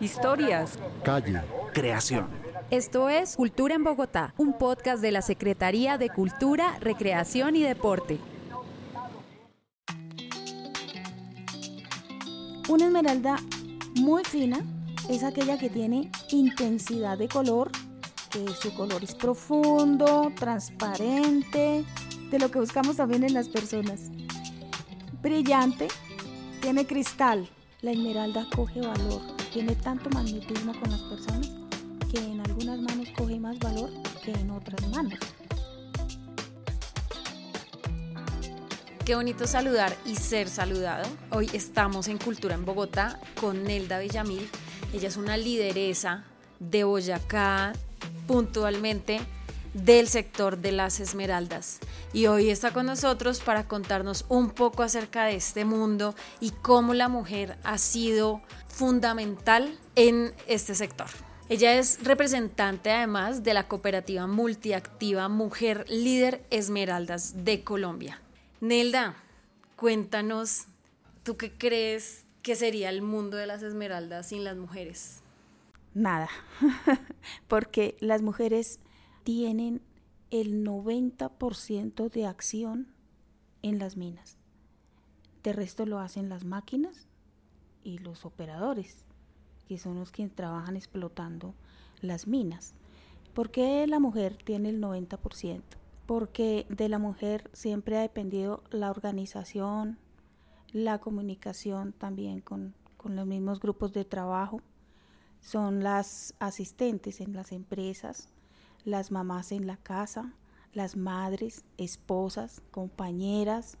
Historias. 0.00 0.78
Calle. 1.04 1.42
Creación. 1.72 2.28
Esto 2.70 3.08
es 3.08 3.36
Cultura 3.36 3.74
en 3.74 3.84
Bogotá, 3.84 4.32
un 4.36 4.56
podcast 4.56 5.02
de 5.02 5.10
la 5.10 5.22
Secretaría 5.22 5.98
de 5.98 6.08
Cultura, 6.08 6.78
Recreación 6.80 7.56
y 7.56 7.62
Deporte. 7.62 8.18
Una 12.68 12.86
esmeralda 12.86 13.36
muy 13.96 14.24
fina 14.24 14.60
es 15.08 15.24
aquella 15.24 15.58
que 15.58 15.68
tiene 15.68 16.10
intensidad 16.30 17.18
de 17.18 17.28
color, 17.28 17.72
que 18.30 18.46
su 18.48 18.72
color 18.74 19.02
es 19.02 19.14
profundo, 19.14 20.32
transparente, 20.36 21.84
de 22.30 22.38
lo 22.38 22.50
que 22.50 22.60
buscamos 22.60 22.96
también 22.96 23.24
en 23.24 23.34
las 23.34 23.48
personas. 23.48 24.10
Brillante, 25.20 25.88
tiene 26.60 26.86
cristal. 26.86 27.48
La 27.82 27.92
esmeralda 27.92 28.46
coge 28.54 28.82
valor, 28.82 29.22
tiene 29.54 29.74
tanto 29.74 30.10
magnetismo 30.10 30.78
con 30.78 30.90
las 30.90 31.00
personas 31.00 31.50
que 32.12 32.18
en 32.18 32.38
algunas 32.40 32.78
manos 32.78 33.08
coge 33.16 33.40
más 33.40 33.58
valor 33.58 33.88
que 34.22 34.32
en 34.32 34.50
otras 34.50 34.86
manos. 34.88 35.18
Qué 39.06 39.14
bonito 39.14 39.46
saludar 39.46 39.96
y 40.04 40.16
ser 40.16 40.50
saludado. 40.50 41.08
Hoy 41.30 41.48
estamos 41.54 42.08
en 42.08 42.18
Cultura 42.18 42.54
en 42.54 42.66
Bogotá 42.66 43.18
con 43.40 43.64
Nelda 43.64 43.98
Villamil. 43.98 44.46
Ella 44.92 45.08
es 45.08 45.16
una 45.16 45.38
lideresa 45.38 46.24
de 46.58 46.84
Boyacá, 46.84 47.72
puntualmente 48.26 49.20
del 49.74 50.08
sector 50.08 50.58
de 50.58 50.72
las 50.72 51.00
esmeraldas. 51.00 51.78
Y 52.12 52.26
hoy 52.26 52.50
está 52.50 52.72
con 52.72 52.86
nosotros 52.86 53.40
para 53.40 53.68
contarnos 53.68 54.24
un 54.28 54.50
poco 54.50 54.82
acerca 54.82 55.24
de 55.24 55.36
este 55.36 55.64
mundo 55.64 56.14
y 56.40 56.50
cómo 56.50 56.94
la 56.94 57.08
mujer 57.08 57.56
ha 57.62 57.78
sido 57.78 58.42
fundamental 58.68 59.78
en 59.96 60.32
este 60.46 60.74
sector. 60.74 61.08
Ella 61.48 61.74
es 61.74 62.04
representante 62.04 62.92
además 62.92 63.42
de 63.42 63.54
la 63.54 63.66
cooperativa 63.66 64.26
multiactiva 64.28 65.28
Mujer 65.28 65.84
Líder 65.88 66.44
Esmeraldas 66.50 67.44
de 67.44 67.64
Colombia. 67.64 68.20
Nelda, 68.60 69.16
cuéntanos, 69.74 70.66
¿tú 71.24 71.36
qué 71.36 71.52
crees 71.52 72.24
que 72.42 72.54
sería 72.54 72.88
el 72.88 73.02
mundo 73.02 73.36
de 73.36 73.46
las 73.46 73.62
esmeraldas 73.62 74.28
sin 74.28 74.44
las 74.44 74.56
mujeres? 74.56 75.22
Nada, 75.92 76.28
porque 77.48 77.96
las 77.98 78.22
mujeres 78.22 78.78
tienen 79.22 79.82
el 80.30 80.64
90% 80.64 82.10
de 82.10 82.26
acción 82.26 82.88
en 83.62 83.78
las 83.78 83.96
minas. 83.96 84.38
De 85.42 85.52
resto 85.52 85.86
lo 85.86 85.98
hacen 85.98 86.28
las 86.28 86.44
máquinas 86.44 87.08
y 87.82 87.98
los 87.98 88.24
operadores, 88.24 89.04
que 89.66 89.78
son 89.78 89.98
los 89.98 90.12
que 90.12 90.28
trabajan 90.28 90.76
explotando 90.76 91.54
las 92.00 92.26
minas. 92.26 92.74
¿Por 93.34 93.50
qué 93.50 93.86
la 93.86 94.00
mujer 94.00 94.36
tiene 94.36 94.68
el 94.68 94.80
90%? 94.80 95.62
Porque 96.06 96.66
de 96.68 96.88
la 96.88 96.98
mujer 96.98 97.48
siempre 97.52 97.96
ha 97.96 98.02
dependido 98.02 98.62
la 98.70 98.90
organización, 98.90 99.98
la 100.72 100.98
comunicación 100.98 101.92
también 101.92 102.40
con, 102.40 102.74
con 102.96 103.16
los 103.16 103.26
mismos 103.26 103.60
grupos 103.60 103.92
de 103.92 104.04
trabajo. 104.04 104.60
Son 105.40 105.82
las 105.82 106.34
asistentes 106.38 107.20
en 107.20 107.32
las 107.32 107.52
empresas, 107.52 108.28
las 108.84 109.10
mamás 109.10 109.52
en 109.52 109.66
la 109.66 109.76
casa, 109.76 110.34
las 110.72 110.96
madres, 110.96 111.64
esposas, 111.78 112.62
compañeras 112.70 113.78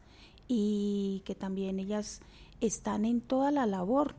y 0.48 1.22
que 1.24 1.34
también 1.34 1.78
ellas 1.78 2.20
están 2.60 3.04
en 3.04 3.20
toda 3.20 3.50
la 3.50 3.66
labor. 3.66 4.14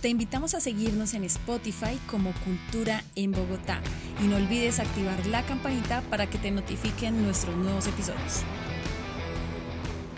Te 0.00 0.10
invitamos 0.10 0.54
a 0.54 0.60
seguirnos 0.60 1.14
en 1.14 1.24
Spotify 1.24 1.98
como 2.10 2.32
Cultura 2.44 3.02
en 3.16 3.32
Bogotá 3.32 3.80
y 4.22 4.26
no 4.26 4.36
olvides 4.36 4.78
activar 4.78 5.26
la 5.26 5.44
campanita 5.46 6.02
para 6.10 6.28
que 6.28 6.36
te 6.36 6.50
notifiquen 6.50 7.22
nuestros 7.22 7.56
nuevos 7.56 7.86
episodios. 7.86 8.42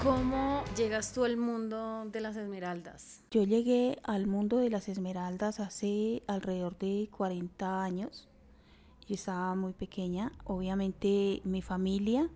¿Cómo 0.02 0.64
llegas 0.76 1.12
tú 1.12 1.24
al 1.24 1.36
mundo 1.36 2.04
de 2.06 2.20
las 2.20 2.36
esmeraldas? 2.36 3.22
Yo 3.30 3.44
llegué 3.44 3.98
al 4.02 4.26
mundo 4.26 4.58
de 4.58 4.70
las 4.70 4.88
esmeraldas 4.88 5.60
hace 5.60 6.22
alrededor 6.26 6.76
de 6.78 7.08
40 7.12 7.82
años 7.82 8.28
yo 9.06 9.14
estaba 9.14 9.54
muy 9.54 9.72
pequeña. 9.72 10.32
Obviamente 10.44 11.40
mi 11.44 11.62
familia 11.62 12.28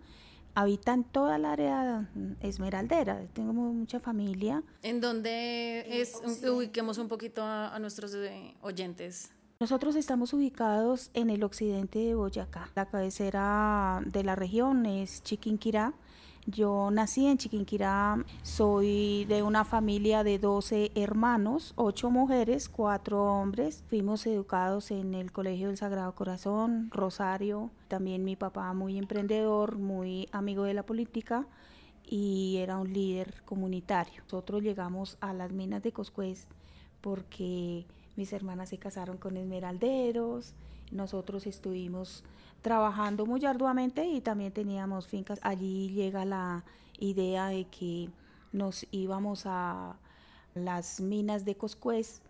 habita 0.54 0.94
en 0.94 1.04
toda 1.04 1.38
la 1.38 1.52
área 1.52 2.10
esmeraldera. 2.40 3.26
Tengo 3.32 3.52
mucha 3.52 4.00
familia. 4.00 4.62
¿En 4.82 5.00
dónde 5.00 6.00
es? 6.00 6.14
Ubiquemos 6.44 6.98
un 6.98 7.08
poquito 7.08 7.42
a, 7.42 7.74
a 7.74 7.78
nuestros 7.78 8.14
eh, 8.14 8.54
oyentes. 8.62 9.32
Nosotros 9.60 9.94
estamos 9.94 10.32
ubicados 10.32 11.10
en 11.12 11.28
el 11.28 11.44
occidente 11.44 11.98
de 11.98 12.14
Boyacá. 12.14 12.70
La 12.74 12.86
cabecera 12.86 14.00
de 14.06 14.24
la 14.24 14.34
región 14.34 14.86
es 14.86 15.22
Chiquinquirá 15.22 15.92
yo 16.46 16.90
nací 16.90 17.26
en 17.26 17.38
Chiquinquirá, 17.38 18.24
soy 18.42 19.24
de 19.26 19.42
una 19.42 19.64
familia 19.64 20.24
de 20.24 20.38
12 20.38 20.92
hermanos, 20.94 21.74
8 21.76 22.10
mujeres, 22.10 22.68
4 22.68 23.22
hombres. 23.22 23.84
Fuimos 23.88 24.26
educados 24.26 24.90
en 24.90 25.14
el 25.14 25.32
Colegio 25.32 25.68
del 25.68 25.76
Sagrado 25.76 26.14
Corazón, 26.14 26.90
Rosario. 26.90 27.70
También 27.88 28.24
mi 28.24 28.36
papá 28.36 28.72
muy 28.72 28.98
emprendedor, 28.98 29.76
muy 29.76 30.28
amigo 30.32 30.64
de 30.64 30.74
la 30.74 30.84
política 30.84 31.46
y 32.04 32.56
era 32.58 32.78
un 32.78 32.92
líder 32.92 33.42
comunitario. 33.44 34.22
Nosotros 34.24 34.62
llegamos 34.62 35.18
a 35.20 35.32
las 35.32 35.52
minas 35.52 35.82
de 35.82 35.92
Coscuez 35.92 36.48
porque 37.00 37.86
mis 38.16 38.32
hermanas 38.32 38.70
se 38.70 38.78
casaron 38.78 39.18
con 39.18 39.36
esmeralderos, 39.36 40.54
nosotros 40.90 41.46
estuvimos 41.46 42.24
trabajando 42.62 43.26
muy 43.26 43.44
arduamente 43.44 44.06
y 44.06 44.20
también 44.20 44.52
teníamos 44.52 45.06
fincas. 45.06 45.38
Allí 45.42 45.90
llega 45.90 46.24
la 46.24 46.64
idea 46.98 47.48
de 47.48 47.64
que 47.64 48.10
nos 48.52 48.86
íbamos 48.90 49.44
a 49.46 49.96
las 50.54 51.00
minas 51.00 51.44
de 51.44 51.54
Coscuez, 51.54 52.22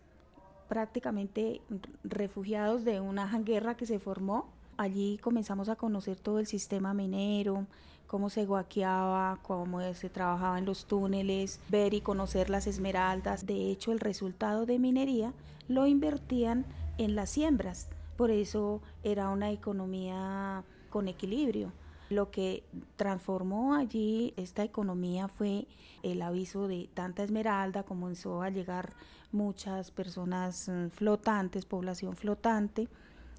prácticamente 0.69 1.61
refugiados 2.05 2.85
de 2.85 3.01
una 3.01 3.27
guerra 3.45 3.77
que 3.77 3.87
se 3.87 3.99
formó. 3.99 4.49
Allí 4.77 5.19
comenzamos 5.19 5.69
a 5.69 5.77
conocer 5.77 6.19
todo 6.19 6.39
el 6.39 6.47
sistema 6.47 6.95
minero, 6.95 7.67
cómo 8.07 8.31
se 8.31 8.47
guaqueaba, 8.47 9.39
cómo 9.43 9.81
se 9.95 10.09
trabajaba 10.09 10.59
en 10.59 10.65
los 10.65 10.87
túneles, 10.87 11.61
ver 11.69 11.93
y 11.93 12.01
conocer 12.01 12.49
las 12.49 12.67
esmeraldas. 12.67 13.45
De 13.47 13.71
hecho, 13.71 13.93
el 13.93 14.01
resultado 14.01 14.65
de 14.65 14.79
minería 14.79 15.35
lo 15.69 15.87
invertían 15.87 16.65
en 16.99 17.15
las 17.15 17.31
siembras 17.31 17.89
por 18.21 18.31
eso 18.31 18.83
era 19.03 19.31
una 19.31 19.51
economía 19.51 20.63
con 20.91 21.09
equilibrio. 21.09 21.73
Lo 22.11 22.31
que 22.31 22.65
transformó 22.97 23.75
allí 23.75 24.35
esta 24.37 24.63
economía 24.63 25.27
fue 25.27 25.67
el 26.03 26.21
aviso 26.21 26.69
de 26.69 26.91
tanta 26.93 27.23
esmeralda, 27.23 27.83
comenzó 27.83 28.43
a 28.43 28.51
llegar 28.51 28.93
muchas 29.33 29.91
personas 29.91 30.69
mm, 30.69 30.89
flotantes, 30.89 31.65
población 31.65 32.15
flotante, 32.15 32.89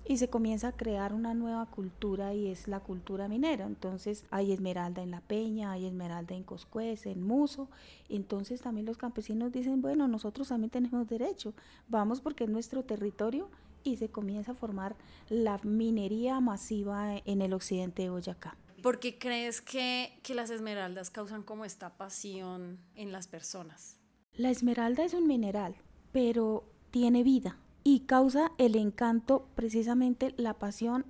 y 0.03 0.18
se 0.18 0.31
comienza 0.31 0.70
a 0.70 0.72
crear 0.72 1.14
una 1.14 1.36
nueva 1.36 1.68
cultura 1.68 2.34
y 2.34 2.47
es 2.47 2.68
la 2.68 2.80
cultura 2.80 3.28
minera. 3.28 3.68
Entonces 3.68 4.25
hay 4.31 4.52
esmeralda 4.52 5.03
en 5.03 5.12
La 5.12 5.22
Peña, 5.22 5.74
hay 5.74 5.86
esmeralda 5.86 6.34
en 6.34 6.41
Coscuez, 6.41 7.06
en 7.06 7.22
Muso. 7.22 7.70
Entonces 8.09 8.62
también 8.62 8.88
los 8.88 8.97
campesinos 8.97 9.52
dicen, 9.52 9.80
bueno, 9.84 10.08
nosotros 10.08 10.47
también 10.47 10.72
tenemos 10.72 11.08
derecho, 11.08 11.53
vamos 11.88 12.20
porque 12.20 12.46
es 12.46 12.50
nuestro 12.50 12.81
territorio 12.81 13.47
y 13.84 13.97
se 13.97 14.09
comienza 14.09 14.52
a 14.52 14.56
formar 14.56 14.96
la 15.30 15.59
minería 15.64 16.40
masiva 16.40 17.18
en 17.25 17.42
el 17.42 17.53
occidente 17.53 18.03
de 18.03 18.09
Boyacá. 18.09 18.58
¿Por 18.81 19.00
qué 19.00 19.19
crees 19.19 19.62
que, 19.62 20.19
que 20.24 20.34
las 20.34 20.50
esmeraldas 20.50 21.12
causan 21.12 21.44
como 21.44 21.66
esta 21.66 21.97
pasión 21.97 22.80
en 22.96 23.12
las 23.12 23.28
personas? 23.28 24.00
La 24.34 24.50
esmeralda 24.50 25.03
es 25.03 25.14
un 25.14 25.28
mineral, 25.28 25.76
pero 26.11 26.64
tiene 26.90 27.23
vida 27.23 27.58
y 27.84 28.02
causa 28.02 28.52
el 28.58 28.76
encanto, 28.76 29.47
precisamente 29.55 30.34
la 30.38 30.55
pasión 30.58 31.05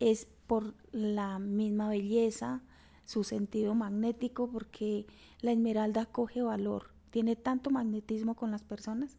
es 0.00 0.26
por 0.46 0.74
la 0.92 1.38
misma 1.38 1.88
belleza, 1.88 2.62
su 3.04 3.24
sentido 3.24 3.74
magnético, 3.74 4.50
porque 4.50 5.06
la 5.40 5.52
esmeralda 5.52 6.06
coge 6.06 6.42
valor, 6.42 6.90
tiene 7.10 7.36
tanto 7.36 7.70
magnetismo 7.70 8.34
con 8.34 8.50
las 8.50 8.64
personas 8.64 9.16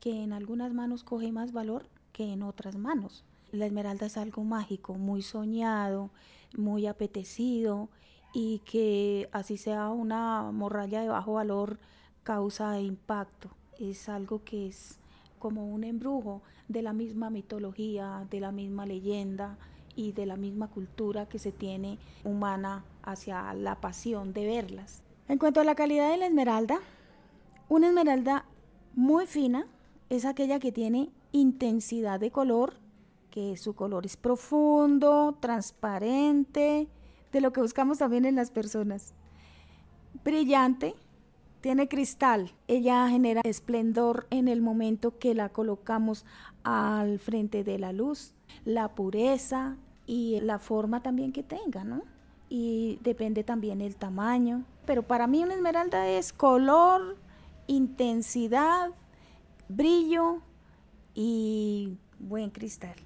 que 0.00 0.22
en 0.22 0.32
algunas 0.32 0.72
manos 0.74 1.04
coge 1.04 1.32
más 1.32 1.52
valor 1.52 1.88
que 2.16 2.32
en 2.32 2.42
otras 2.42 2.76
manos. 2.76 3.24
La 3.52 3.66
esmeralda 3.66 4.06
es 4.06 4.16
algo 4.16 4.42
mágico, 4.42 4.94
muy 4.94 5.20
soñado, 5.20 6.08
muy 6.56 6.86
apetecido 6.86 7.90
y 8.32 8.60
que 8.60 9.28
así 9.32 9.58
sea 9.58 9.90
una 9.90 10.50
morralla 10.50 11.02
de 11.02 11.10
bajo 11.10 11.34
valor 11.34 11.78
causa 12.22 12.80
impacto. 12.80 13.50
Es 13.78 14.08
algo 14.08 14.42
que 14.44 14.66
es 14.66 14.98
como 15.38 15.68
un 15.68 15.84
embrujo 15.84 16.40
de 16.68 16.80
la 16.80 16.94
misma 16.94 17.28
mitología, 17.28 18.26
de 18.30 18.40
la 18.40 18.50
misma 18.50 18.86
leyenda 18.86 19.58
y 19.94 20.12
de 20.12 20.24
la 20.24 20.36
misma 20.36 20.68
cultura 20.68 21.28
que 21.28 21.38
se 21.38 21.52
tiene 21.52 21.98
humana 22.24 22.82
hacia 23.02 23.52
la 23.52 23.82
pasión 23.82 24.32
de 24.32 24.46
verlas. 24.46 25.02
En 25.28 25.36
cuanto 25.36 25.60
a 25.60 25.64
la 25.64 25.74
calidad 25.74 26.10
de 26.10 26.16
la 26.16 26.26
esmeralda, 26.26 26.78
una 27.68 27.88
esmeralda 27.88 28.46
muy 28.94 29.26
fina 29.26 29.66
es 30.08 30.24
aquella 30.24 30.58
que 30.58 30.72
tiene 30.72 31.10
intensidad 31.32 32.20
de 32.20 32.30
color, 32.30 32.74
que 33.30 33.56
su 33.56 33.74
color 33.74 34.06
es 34.06 34.16
profundo, 34.16 35.36
transparente, 35.40 36.88
de 37.32 37.40
lo 37.40 37.52
que 37.52 37.60
buscamos 37.60 37.98
también 37.98 38.24
en 38.24 38.36
las 38.36 38.50
personas. 38.50 39.14
Brillante, 40.24 40.94
tiene 41.60 41.88
cristal, 41.88 42.52
ella 42.68 43.08
genera 43.08 43.40
esplendor 43.44 44.26
en 44.30 44.48
el 44.48 44.62
momento 44.62 45.18
que 45.18 45.34
la 45.34 45.48
colocamos 45.48 46.24
al 46.62 47.18
frente 47.18 47.64
de 47.64 47.78
la 47.78 47.92
luz, 47.92 48.34
la 48.64 48.94
pureza 48.94 49.76
y 50.06 50.40
la 50.40 50.58
forma 50.58 51.02
también 51.02 51.32
que 51.32 51.42
tenga, 51.42 51.84
¿no? 51.84 52.02
Y 52.48 53.00
depende 53.02 53.42
también 53.42 53.80
el 53.80 53.96
tamaño. 53.96 54.64
Pero 54.86 55.02
para 55.02 55.26
mí 55.26 55.42
una 55.42 55.54
esmeralda 55.54 56.08
es 56.08 56.32
color, 56.32 57.16
intensidad, 57.66 58.92
brillo 59.68 60.42
y 61.14 61.98
buen 62.18 62.50
cristal. 62.50 62.96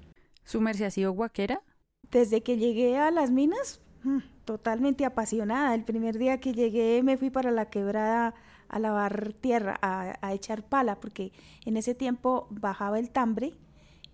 ¿Su 0.45 0.61
merced 0.61 0.87
ha 0.87 0.91
sido 0.91 1.13
guaquera? 1.13 1.63
Desde 2.11 2.43
que 2.43 2.57
llegué 2.57 2.99
a 2.99 3.11
las 3.11 3.31
minas, 3.31 3.81
mm, 4.03 4.19
totalmente 4.45 5.05
apasionada. 5.05 5.75
El 5.75 5.85
primer 5.85 6.19
día 6.19 6.41
que 6.41 6.53
llegué 6.53 7.03
me 7.03 7.17
fui 7.17 7.31
para 7.31 7.51
la 7.51 7.71
quebrada 7.71 8.35
a 8.69 8.79
lavar 8.79 9.33
tierra, 9.41 9.79
a, 9.83 10.33
echar 10.33 10.63
pala, 10.65 11.01
porque 11.01 11.33
en 11.65 11.77
ese 11.77 11.95
tiempo 11.95 12.47
bajaba 12.51 12.99
el 12.99 13.11
tambre 13.11 13.55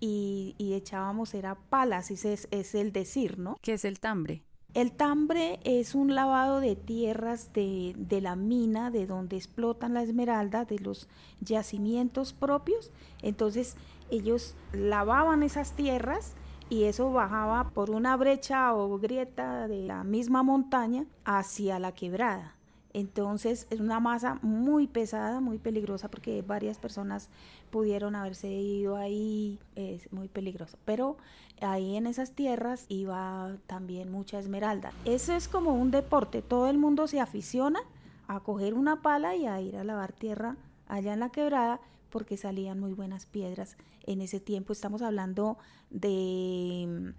y, 0.01 0.55
echábamos, 0.59 1.35
era 1.35 1.55
pala, 1.55 1.99
así 1.99 2.15
es, 2.15 2.49
es 2.51 2.75
el 2.75 2.93
decir, 2.93 3.39
¿no? 3.39 3.57
¿Qué 3.63 3.75
es 3.75 3.85
el 3.85 4.01
tambre? 4.01 4.46
El 4.77 4.93
tambre 4.93 5.59
es 5.65 5.95
un 5.95 6.15
lavado 6.15 6.61
de 6.61 6.77
tierras 6.77 7.51
de, 7.55 7.95
de, 7.97 8.21
la 8.21 8.37
mina, 8.37 8.91
de 8.91 9.07
donde 9.07 9.37
explotan 9.37 9.95
la 9.95 10.03
esmeralda, 10.03 10.67
de 10.67 10.79
los 10.79 11.09
yacimientos 11.41 12.35
propios. 12.35 12.91
Entonces 13.23 13.79
ellos 14.11 14.55
lavaban 14.75 15.43
esas 15.43 15.73
tierras 15.73 16.35
y 16.69 16.83
eso 16.85 17.11
bajaba 17.11 17.71
por 17.71 17.89
una 17.89 18.19
brecha 18.19 18.75
o 18.75 18.99
grieta 18.99 19.67
de 19.67 19.83
la 19.83 20.05
misma 20.05 20.43
montaña 20.43 21.07
hacia 21.25 21.79
la 21.79 21.93
quebrada. 21.93 22.56
Entonces 22.97 23.67
es 23.69 23.79
una 23.81 24.01
masa 24.01 24.39
muy 24.41 24.87
pesada, 24.87 25.41
muy 25.41 25.59
peligrosa 25.59 26.09
porque 26.09 26.41
varias 26.41 26.79
personas 26.79 27.29
pudieron 27.71 28.17
haberse 28.17 28.49
ido 28.49 28.97
ahí, 28.97 29.59
es 29.75 30.11
muy 30.15 30.29
peligroso. 30.29 30.79
Pero 30.87 31.19
ahí 31.61 31.97
en 31.97 32.07
esas 32.07 32.33
tierras 32.33 32.87
iba 32.89 33.55
también 33.67 34.11
mucha 34.11 34.39
esmeralda. 34.39 34.95
Eso 35.05 35.35
es 35.35 35.47
como 35.47 35.75
un 35.75 35.91
deporte, 35.91 36.41
todo 36.41 36.71
el 36.71 36.79
mundo 36.79 37.07
se 37.07 37.21
aficiona 37.21 37.81
a 38.29 38.41
coger 38.41 38.73
una 38.73 39.03
pala 39.03 39.37
y 39.37 39.47
a 39.47 39.61
ir 39.61 39.77
a 39.77 39.85
lavar 39.85 40.15
tierra 40.15 40.57
allá 40.89 41.13
en 41.13 41.21
la 41.21 41.29
quebrada 41.29 41.83
porque 42.09 42.39
salían 42.39 42.81
muy 42.81 42.95
buenas 42.95 43.27
piedras. 43.27 43.77
En 44.07 44.23
ese 44.23 44.41
tiempo 44.41 44.73
estamos 44.73 45.03
hablando 45.03 45.59
de 45.91 47.13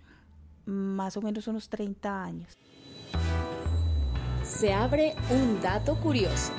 mm, 0.65 0.71
más 0.71 1.18
o 1.18 1.21
menos 1.21 1.47
unos 1.47 1.69
30 1.69 2.24
años 2.24 2.57
se 4.47 4.73
abre 4.73 5.15
un 5.29 5.61
dato 5.61 5.99
curioso. 5.99 6.51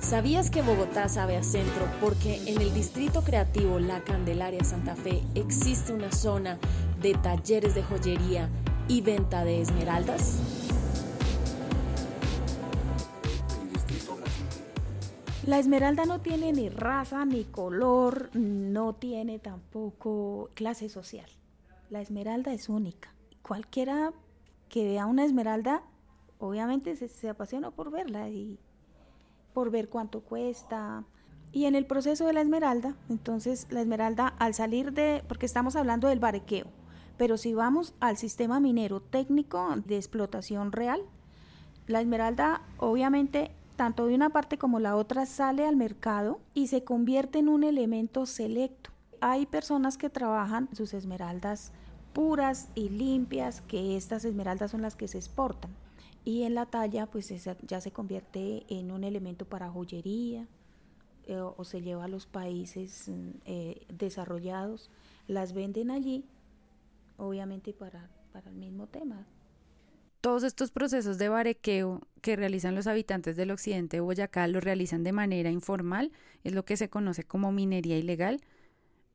¿Sabías 0.00 0.50
que 0.50 0.62
Bogotá 0.62 1.08
sabe 1.08 1.36
a 1.36 1.42
centro 1.42 1.86
porque 2.00 2.40
en 2.46 2.60
el 2.60 2.72
distrito 2.72 3.22
creativo 3.22 3.78
La 3.78 4.02
Candelaria 4.02 4.62
Santa 4.64 4.94
Fe 4.94 5.22
existe 5.34 5.92
una 5.92 6.12
zona 6.12 6.58
de 7.02 7.14
talleres 7.14 7.74
de 7.74 7.82
joyería 7.82 8.48
y 8.88 9.00
venta 9.00 9.44
de 9.44 9.60
esmeraldas? 9.60 10.38
La 15.44 15.58
esmeralda 15.58 16.06
no 16.06 16.20
tiene 16.20 16.52
ni 16.52 16.68
raza, 16.68 17.24
ni 17.24 17.44
color, 17.44 18.30
no 18.34 18.94
tiene 18.94 19.38
tampoco 19.38 20.50
clase 20.54 20.88
social. 20.88 21.30
La 21.90 22.00
esmeralda 22.00 22.52
es 22.52 22.68
única. 22.68 23.12
Cualquiera 23.42 24.12
que 24.68 24.84
vea 24.84 25.06
una 25.06 25.24
esmeralda, 25.24 25.82
obviamente 26.38 26.96
se, 26.96 27.28
apasiona 27.28 27.70
por 27.70 27.90
verla 27.90 28.28
y 28.28 28.58
por 29.52 29.70
ver 29.70 29.88
cuánto 29.88 30.20
cuesta. 30.20 31.04
Y 31.52 31.64
en 31.66 31.74
el 31.74 31.86
proceso 31.86 32.26
de 32.26 32.32
la 32.32 32.42
esmeralda, 32.42 32.96
entonces 33.08 33.66
la 33.70 33.80
esmeralda 33.80 34.28
al 34.38 34.54
salir 34.54 34.92
de, 34.92 35.24
porque 35.28 35.46
estamos 35.46 35.76
hablando 35.76 36.08
del 36.08 36.20
barequeo, 36.20 36.66
pero 37.16 37.38
si 37.38 37.54
vamos 37.54 37.94
al 38.00 38.16
sistema 38.16 38.60
minero 38.60 39.00
técnico 39.00 39.74
de 39.86 39.96
explotación 39.96 40.72
real, 40.72 41.02
la 41.86 42.00
esmeralda 42.00 42.62
obviamente 42.78 43.52
tanto 43.76 44.06
de 44.06 44.14
una 44.14 44.30
parte 44.30 44.58
como 44.58 44.80
la 44.80 44.96
otra 44.96 45.26
sale 45.26 45.66
al 45.66 45.76
mercado 45.76 46.40
y 46.54 46.66
se 46.66 46.82
convierte 46.82 47.38
en 47.38 47.48
un 47.48 47.62
elemento 47.62 48.26
selecto. 48.26 48.90
Hay 49.20 49.46
personas 49.46 49.96
que 49.96 50.10
trabajan 50.10 50.68
sus 50.74 50.94
esmeraldas 50.94 51.72
puras 52.16 52.70
y 52.74 52.88
limpias, 52.88 53.60
que 53.60 53.94
estas 53.94 54.24
esmeraldas 54.24 54.70
son 54.70 54.80
las 54.80 54.96
que 54.96 55.06
se 55.06 55.18
exportan. 55.18 55.70
Y 56.24 56.44
en 56.44 56.54
la 56.54 56.64
talla, 56.64 57.04
pues 57.04 57.30
ya 57.68 57.80
se 57.82 57.90
convierte 57.90 58.64
en 58.70 58.90
un 58.90 59.04
elemento 59.04 59.44
para 59.44 59.68
joyería 59.68 60.48
eh, 61.26 61.38
o 61.38 61.62
se 61.64 61.82
lleva 61.82 62.04
a 62.04 62.08
los 62.08 62.24
países 62.24 63.08
mm, 63.08 63.30
eh, 63.44 63.86
desarrollados, 63.92 64.88
las 65.28 65.52
venden 65.52 65.90
allí, 65.90 66.24
obviamente 67.18 67.74
para, 67.74 68.08
para 68.32 68.48
el 68.48 68.56
mismo 68.56 68.86
tema. 68.86 69.26
Todos 70.22 70.42
estos 70.42 70.70
procesos 70.70 71.18
de 71.18 71.28
barequeo 71.28 72.00
que 72.22 72.34
realizan 72.34 72.74
los 72.74 72.86
habitantes 72.86 73.36
del 73.36 73.50
occidente 73.50 73.98
de 73.98 74.00
Boyacá 74.00 74.48
lo 74.48 74.60
realizan 74.60 75.04
de 75.04 75.12
manera 75.12 75.50
informal, 75.50 76.12
es 76.44 76.54
lo 76.54 76.64
que 76.64 76.78
se 76.78 76.88
conoce 76.88 77.24
como 77.24 77.52
minería 77.52 77.98
ilegal, 77.98 78.40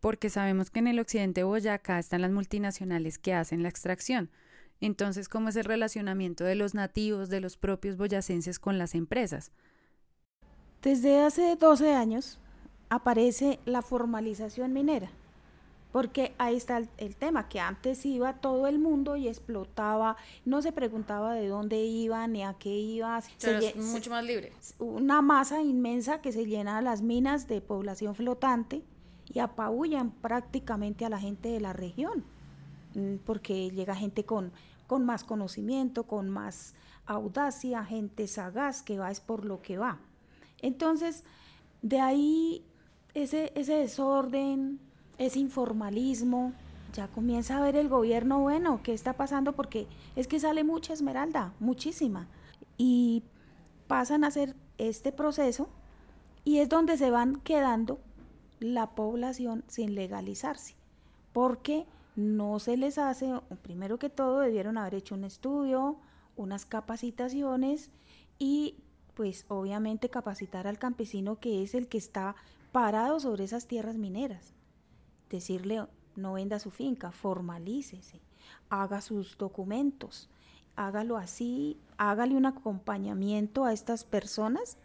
porque 0.02 0.32
sabemos 0.32 0.72
que 0.72 0.80
en 0.80 0.88
el 0.88 1.00
occidente 1.00 1.42
de 1.42 1.46
Boyacá 1.46 2.00
están 2.00 2.22
las 2.22 2.32
multinacionales 2.32 3.20
que 3.20 3.34
hacen 3.34 3.64
la 3.64 3.70
extracción. 3.70 4.30
Entonces, 4.82 5.30
¿cómo 5.30 5.50
es 5.50 5.56
el 5.56 5.64
relacionamiento 5.64 6.44
de 6.44 6.56
los 6.56 6.74
nativos, 6.74 7.30
de 7.30 7.40
los 7.40 7.56
propios 7.56 7.98
boyacenses 7.98 8.58
con 8.58 8.80
las 8.80 8.96
empresas? 8.96 9.52
Desde 10.82 11.22
hace 11.22 11.56
12 11.56 11.94
años 11.94 12.40
aparece 12.90 13.60
la 13.66 13.84
formalización 13.84 14.74
minera, 14.74 15.12
porque 15.92 16.34
ahí 16.40 16.58
está 16.58 16.82
el, 16.98 17.16
tema, 17.16 17.48
que 17.48 17.60
antes 17.60 18.04
iba 18.04 18.34
todo 18.34 18.66
el 18.66 18.80
mundo 18.80 19.18
y 19.18 19.28
explotaba, 19.28 20.18
no 20.46 20.64
se 20.64 20.72
preguntaba 20.72 21.36
de 21.36 21.48
dónde 21.48 21.78
iba 21.78 22.28
ni 22.28 22.44
a 22.44 22.56
qué 22.56 22.72
iba. 22.72 23.22
se, 23.22 23.76
mucho 23.76 24.10
más 24.10 24.26
libre. 24.26 24.52
Una 24.80 25.22
masa 25.22 25.62
inmensa 25.62 26.22
que 26.22 26.32
se 26.32 26.48
llena 26.48 26.82
las 26.82 27.04
minas 27.04 27.48
de 27.48 27.62
población 27.62 28.16
flotante 28.16 28.82
y 29.34 29.40
apabullan 29.40 30.12
prácticamente 30.12 31.06
a 31.06 31.10
la 31.10 31.20
gente 31.20 31.50
de 31.50 31.60
la 31.60 31.74
región, 31.74 32.24
mm, 32.96 33.18
porque 33.26 33.70
llega 33.72 33.96
gente 33.96 34.26
con, 34.26 34.52
con 34.88 35.06
más 35.06 35.24
conocimiento, 35.24 36.04
con 36.04 36.30
más 36.30 36.76
audacia, 37.06 37.84
gente 37.84 38.28
sagaz 38.28 38.84
que 38.84 39.00
va 39.00 39.12
es 39.12 39.22
por 39.22 39.46
lo 39.46 39.62
que 39.62 39.78
va. 39.78 40.00
Entonces, 40.62 41.24
de 41.82 42.00
ahí 42.00 42.66
ese, 43.14 43.52
ese 43.56 43.76
desorden, 43.76 44.80
ese 45.18 45.40
informalismo, 45.40 46.54
ya 46.94 47.08
comienza 47.08 47.58
a 47.58 47.62
ver 47.62 47.76
el 47.76 47.88
gobierno, 47.88 48.40
bueno, 48.40 48.82
¿qué 48.84 48.94
está 48.94 49.14
pasando? 49.14 49.54
Porque 49.54 49.88
es 50.16 50.28
que 50.28 50.40
sale 50.40 50.64
mucha 50.64 50.94
esmeralda, 50.94 51.54
muchísima. 51.60 52.28
Y 52.78 53.24
pasan 53.88 54.24
a 54.24 54.28
hacer 54.28 54.56
este 54.78 55.12
proceso 55.12 55.70
y 56.44 56.58
es 56.58 56.70
donde 56.70 56.98
se 56.98 57.12
van 57.12 57.38
quedando 57.42 58.00
la 58.62 58.92
población 58.92 59.66
sin 59.68 59.96
legalizarse, 59.96 60.76
porque 61.34 61.86
no 62.16 62.60
se 62.60 62.78
les 62.78 62.98
hace, 62.98 63.34
primero 63.62 64.00
que 64.00 64.10
todo 64.10 64.40
debieron 64.40 64.78
haber 64.78 64.96
hecho 64.96 65.16
un 65.16 65.26
estudio, 65.26 65.98
unas 66.38 66.66
capacitaciones 66.66 67.90
y 68.40 68.76
pues 69.16 69.46
obviamente 69.50 70.10
capacitar 70.10 70.68
al 70.68 70.80
campesino 70.80 71.40
que 71.40 71.64
es 71.64 71.76
el 71.76 71.88
que 71.88 71.98
está 71.98 72.36
parado 72.72 73.20
sobre 73.20 73.44
esas 73.44 73.68
tierras 73.68 73.98
mineras. 73.98 74.54
Decirle, 75.30 75.86
no 76.16 76.34
venda 76.34 76.60
su 76.60 76.72
finca, 76.72 77.12
formalícese, 77.12 78.22
haga 78.70 79.02
sus 79.02 79.38
documentos, 79.38 80.30
hágalo 80.76 81.18
así, 81.18 81.78
hágale 81.98 82.36
un 82.36 82.46
acompañamiento 82.46 83.66
a 83.66 83.74
estas 83.74 84.04
personas, 84.04 84.78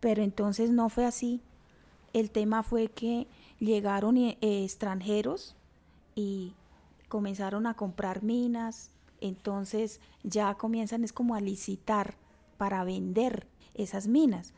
pero 0.00 0.22
entonces 0.22 0.70
no 0.70 0.88
fue 0.88 1.04
así. 1.04 1.40
El 2.12 2.30
tema 2.30 2.62
fue 2.62 2.88
que 2.88 3.26
llegaron 3.58 4.16
eh, 4.16 4.36
extranjeros 4.40 5.56
y 6.14 6.54
comenzaron 7.08 7.66
a 7.66 7.74
comprar 7.74 8.22
minas, 8.22 8.90
entonces 9.20 10.00
ya 10.22 10.54
comienzan 10.54 11.04
es 11.04 11.12
como 11.12 11.34
a 11.34 11.40
licitar 11.40 12.16
para 12.58 12.84
vender 12.84 13.46
esas 13.74 14.08
minas, 14.08 14.54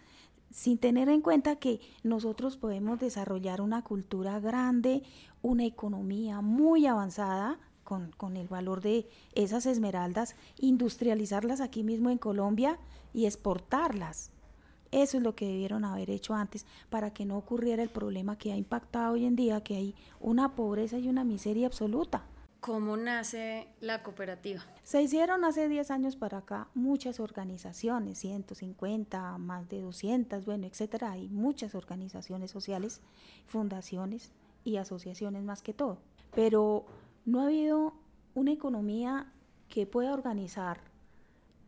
sin 0.50 0.78
tener 0.78 1.08
en 1.08 1.20
cuenta 1.20 1.56
que 1.56 1.80
nosotros 2.02 2.56
podemos 2.56 2.98
desarrollar 2.98 3.60
una 3.60 3.82
cultura 3.82 4.40
grande, 4.40 5.02
una 5.42 5.64
economía 5.64 6.40
muy 6.40 6.86
avanzada 6.86 7.58
con, 7.84 8.12
con, 8.12 8.36
el 8.36 8.48
valor 8.48 8.80
de 8.80 9.08
esas 9.34 9.66
esmeraldas, 9.66 10.36
industrializarlas 10.58 11.60
aquí 11.60 11.82
mismo 11.82 12.10
en 12.10 12.18
Colombia 12.18 12.78
y 13.12 13.26
exportarlas 13.26 14.30
Eso 14.90 15.18
es 15.18 15.22
lo 15.22 15.34
que 15.34 15.46
debieron 15.46 15.84
haber 15.84 16.10
hecho 16.10 16.34
antes 16.34 16.66
para 16.90 17.12
que 17.12 17.24
no 17.24 17.36
ocurriera 17.36 17.82
el 17.82 17.90
problema 17.90 18.38
que 18.38 18.52
ha 18.52 18.56
impactado 18.56 19.12
hoy 19.12 19.26
en 19.26 19.36
día, 19.36 19.62
que 19.62 19.76
hay 19.76 19.94
una 20.20 20.54
pobreza 20.54 20.98
y 20.98 21.08
una 21.08 21.24
miseria 21.24 21.66
absoluta. 21.66 22.24
¿Cómo 22.60 22.96
nace 22.96 23.68
la 23.80 24.02
cooperativa? 24.02 24.64
Se 24.82 25.00
hicieron 25.00 25.44
hace 25.44 25.68
10 25.68 25.92
años 25.92 26.16
para 26.16 26.38
acá 26.38 26.68
muchas 26.74 27.20
organizaciones, 27.20 28.18
150, 28.18 29.38
más 29.38 29.68
de 29.68 29.80
200, 29.80 30.44
bueno, 30.44 30.66
etcétera. 30.66 31.12
Hay 31.12 31.28
muchas 31.28 31.76
organizaciones 31.76 32.50
sociales, 32.50 33.00
fundaciones 33.46 34.32
y 34.64 34.76
asociaciones 34.76 35.44
más 35.44 35.62
que 35.62 35.72
todo. 35.72 35.98
Pero 36.34 36.84
no 37.24 37.42
ha 37.42 37.44
habido 37.44 37.94
una 38.34 38.50
economía 38.50 39.32
que 39.68 39.86
pueda 39.86 40.12
organizar 40.12 40.80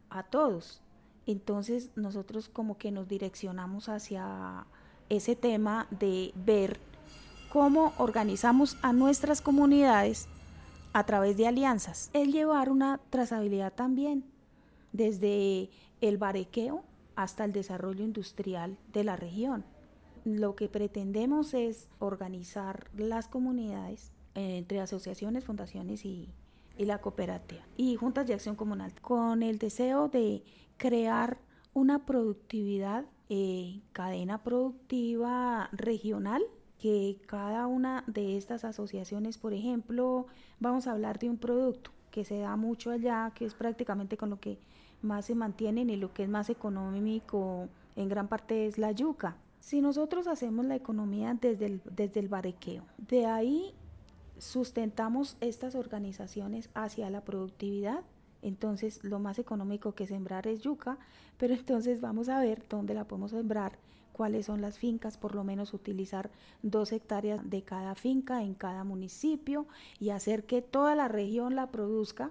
a 0.09 0.25
todos. 0.25 0.83
Entonces 1.27 1.91
nosotros 1.97 2.49
como 2.49 2.79
que 2.79 2.91
nos 2.91 3.09
direccionamos 3.09 3.89
hacia 3.89 4.67
ese 5.09 5.37
tema 5.37 5.87
de 5.91 6.33
ver 6.35 6.79
cómo 7.53 7.93
organizamos 7.99 8.77
a 8.83 8.93
nuestras 8.93 9.41
comunidades 9.41 10.29
a 10.93 11.05
través 11.05 11.37
de 11.37 11.47
alianzas. 11.47 12.11
Es 12.13 12.29
llevar 12.29 12.71
una 12.71 13.01
trazabilidad 13.11 13.73
también, 13.73 14.25
desde 14.93 15.71
el 16.01 16.19
barequeo 16.19 16.85
hasta 17.17 17.45
el 17.45 17.53
desarrollo 17.53 18.05
industrial 18.05 18.79
de 18.93 19.05
la 19.05 19.17
región. 19.17 19.65
Lo 20.25 20.55
que 20.55 20.69
pretendemos 20.69 21.55
es 21.55 21.89
organizar 21.99 22.91
las 22.97 23.29
comunidades 23.29 24.13
entre 24.35 24.81
asociaciones, 24.81 25.45
fundaciones 25.45 26.05
y, 26.81 26.87
la 26.87 27.01
cooperativa 27.01 27.63
y 27.77 27.97
juntas 27.97 28.27
de 28.27 28.35
acción 28.35 28.57
comunal 28.57 28.93
con 29.01 29.43
el 29.43 29.59
deseo 29.59 30.09
de 30.09 30.43
crear 30.77 31.39
una 31.73 32.05
productividad, 32.05 33.05
eh, 33.29 33.81
cadena 33.93 34.43
productiva 34.43 35.69
regional 35.73 36.43
que 36.79 37.21
cada 37.27 37.67
una 37.67 38.05
de 38.07 38.37
estas 38.37 38.65
asociaciones, 38.65 39.37
por 39.37 39.53
ejemplo, 39.53 40.27
vamos 40.59 40.87
a 40.87 40.93
hablar 40.93 41.19
de 41.19 41.29
un 41.29 41.37
producto 41.37 41.91
que 42.11 42.25
se 42.25 42.39
da 42.39 42.57
mucho 42.57 42.91
allá, 42.91 43.33
que 43.35 43.45
es 43.45 43.55
prácticamente 43.55 44.17
con 44.17 44.31
lo 44.31 44.41
que 44.41 44.59
más 45.03 45.27
se 45.27 45.35
mantienen 45.35 45.91
y 45.91 45.97
lo 45.97 46.13
que 46.13 46.25
es 46.25 46.29
más 46.29 46.51
económico 46.51 47.69
en 47.97 48.09
gran 48.09 48.29
parte 48.29 48.67
es 48.67 48.79
la 48.79 48.93
yuca. 48.93 49.37
Si 49.59 49.83
nosotros 49.83 50.27
hacemos 50.27 50.65
la 50.65 50.75
economía 50.75 51.37
desde 51.39 51.67
el, 51.67 51.83
desde 51.85 52.21
el 52.21 52.29
barequeo, 52.29 52.85
de 52.97 53.27
ahí 53.27 53.75
sustentamos 54.41 55.37
estas 55.41 55.75
organizaciones 55.75 56.71
hacia 56.75 57.11
la 57.11 57.21
productividad, 57.21 58.03
entonces 58.43 59.05
lo 59.05 59.19
más 59.19 59.39
económico 59.39 59.95
que 59.95 60.07
sembrar 60.07 60.47
es 60.47 60.63
yuca, 60.63 60.99
pero 61.37 61.55
entonces 61.55 62.01
vamos 62.01 62.29
a 62.29 62.41
ver 62.41 62.65
dónde 62.69 62.95
la 62.95 63.07
podemos 63.07 63.33
sembrar 63.33 63.79
cuáles 64.13 64.47
son 64.47 64.61
las 64.61 64.79
fincas, 64.79 65.17
por 65.17 65.35
lo 65.35 65.45
menos 65.45 65.73
utilizar 65.75 66.31
dos 66.63 66.93
hectáreas 66.93 67.49
de 67.49 67.63
cada 67.63 67.95
finca 67.95 68.43
en 68.43 68.55
cada 68.55 68.83
municipio 68.85 69.67
y 69.99 70.11
hacer 70.11 70.45
que 70.45 70.63
toda 70.63 70.95
la 70.95 71.09
región 71.09 71.55
la 71.55 71.71
produzca 71.71 72.31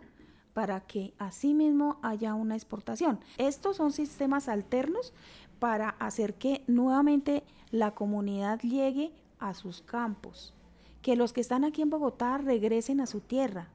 para 0.53 0.81
que 0.81 1.13
asimismo 1.19 1.99
haya 2.01 2.33
una 2.33 2.55
exportación. 2.55 3.19
Estos 3.37 3.77
son 3.77 3.91
sistemas 3.91 4.49
alternos 4.49 5.13
para 5.59 5.89
hacer 5.89 6.35
que 6.35 6.63
nuevamente 6.67 7.43
la 7.71 7.91
comunidad 7.91 8.59
llegue 8.61 9.11
a 9.39 9.53
sus 9.53 9.81
campos, 9.81 10.53
que 11.01 11.15
los 11.15 11.33
que 11.33 11.41
están 11.41 11.63
aquí 11.63 11.81
en 11.81 11.89
Bogotá 11.89 12.37
regresen 12.37 13.01
a 13.01 13.05
su 13.05 13.21
tierra, 13.21 13.69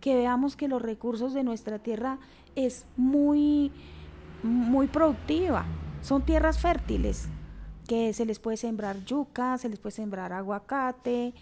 que 0.00 0.14
veamos 0.14 0.56
que 0.56 0.68
los 0.68 0.82
recursos 0.82 1.34
de 1.34 1.44
nuestra 1.44 1.78
tierra 1.78 2.18
es 2.54 2.86
muy 2.96 3.72
muy 4.42 4.86
productiva, 4.86 5.64
son 6.02 6.24
tierras 6.24 6.60
fértiles, 6.60 7.28
que 7.88 8.12
se 8.12 8.26
les 8.26 8.38
puede 8.38 8.56
sembrar 8.56 9.04
yuca, 9.04 9.58
se 9.58 9.68
les 9.68 9.78
puede 9.78 9.92
sembrar 9.92 10.32
aguacate, 10.32 11.34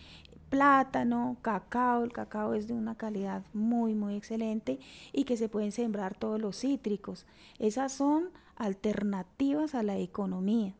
plátano, 0.48 1.36
cacao, 1.42 2.04
el 2.04 2.12
cacao 2.12 2.54
es 2.54 2.68
de 2.68 2.74
una 2.74 2.94
calidad 2.94 3.42
muy 3.52 3.94
muy 3.94 4.16
excelente 4.16 4.78
y 5.12 5.24
que 5.24 5.36
se 5.36 5.48
pueden 5.48 5.72
sembrar 5.72 6.14
todos 6.14 6.40
los 6.40 6.60
cítricos. 6.60 7.26
Esas 7.58 7.92
son 7.92 8.30
alternativas 8.56 9.74
a 9.74 9.82
la 9.82 9.98
economía. 9.98 10.74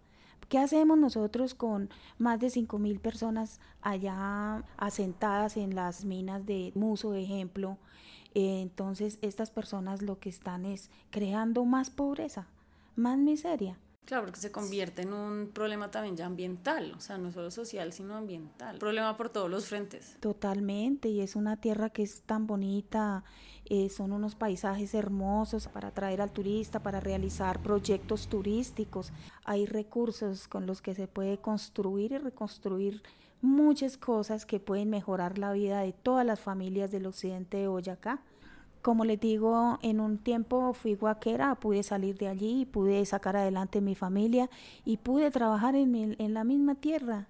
¿Qué 0.48 0.58
hacemos 0.58 0.98
nosotros 0.98 1.54
con 1.54 1.90
más 2.18 2.38
de 2.40 2.50
5 2.50 2.78
mil 2.78 3.00
personas 3.00 3.60
allá 3.82 4.62
asentadas 4.76 5.56
en 5.56 5.74
las 5.74 6.04
minas 6.04 6.44
de 6.46 6.72
Muso, 6.74 7.14
ejemplo? 7.14 7.78
Eh, 8.34 8.60
entonces 8.62 9.18
estas 9.22 9.50
personas 9.50 10.02
lo 10.02 10.18
que 10.18 10.28
están 10.28 10.66
es 10.66 10.90
creando 11.10 11.64
más 11.64 11.90
pobreza, 11.90 12.46
más 12.96 13.18
miseria. 13.18 13.78
Claro, 14.04 14.24
porque 14.24 14.40
se 14.40 14.52
convierte 14.52 15.02
en 15.02 15.14
un 15.14 15.50
problema 15.52 15.90
también 15.90 16.16
ya 16.16 16.26
ambiental, 16.26 16.92
o 16.94 17.00
sea, 17.00 17.16
no 17.16 17.32
solo 17.32 17.50
social, 17.50 17.92
sino 17.92 18.16
ambiental. 18.16 18.78
Problema 18.78 19.16
por 19.16 19.30
todos 19.30 19.50
los 19.50 19.66
frentes. 19.66 20.18
Totalmente, 20.20 21.08
y 21.08 21.20
es 21.20 21.36
una 21.36 21.56
tierra 21.56 21.88
que 21.88 22.02
es 22.02 22.22
tan 22.22 22.46
bonita, 22.46 23.24
eh, 23.64 23.88
son 23.88 24.12
unos 24.12 24.34
paisajes 24.34 24.92
hermosos 24.92 25.68
para 25.68 25.88
atraer 25.88 26.20
al 26.20 26.32
turista, 26.32 26.82
para 26.82 27.00
realizar 27.00 27.62
proyectos 27.62 28.28
turísticos. 28.28 29.10
Hay 29.44 29.64
recursos 29.64 30.48
con 30.48 30.66
los 30.66 30.82
que 30.82 30.94
se 30.94 31.08
puede 31.08 31.38
construir 31.38 32.12
y 32.12 32.18
reconstruir 32.18 33.02
muchas 33.40 33.96
cosas 33.96 34.44
que 34.44 34.60
pueden 34.60 34.90
mejorar 34.90 35.38
la 35.38 35.52
vida 35.52 35.80
de 35.80 35.92
todas 35.92 36.26
las 36.26 36.40
familias 36.40 36.90
del 36.90 37.06
occidente 37.06 37.56
de 37.56 37.68
Boyacá. 37.68 38.22
Como 38.84 39.06
les 39.06 39.18
digo, 39.18 39.78
en 39.80 39.98
un 39.98 40.18
tiempo 40.18 40.74
fui 40.74 40.94
guaquera, 40.94 41.54
pude 41.54 41.82
salir 41.82 42.18
de 42.18 42.28
allí, 42.28 42.66
pude 42.66 43.02
sacar 43.06 43.34
adelante 43.34 43.80
mi 43.80 43.94
familia 43.94 44.50
y 44.84 44.98
pude 44.98 45.30
trabajar 45.30 45.74
en, 45.74 46.34
la 46.34 46.44
misma 46.44 46.74
tierra. 46.74 47.26